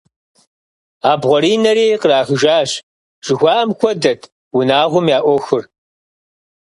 [1.11, 2.71] «Абгъуэрынэри кърахыжащ»
[3.25, 4.21] жыхуаӀэм хуэдэт
[4.57, 5.63] унагъуэм я Ӏуэхур.